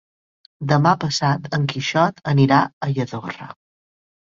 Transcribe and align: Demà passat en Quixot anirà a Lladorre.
Demà 0.71 0.93
passat 1.03 1.45
en 1.59 1.69
Quixot 1.75 2.25
anirà 2.33 2.65
a 2.65 2.91
Lladorre. 2.95 3.51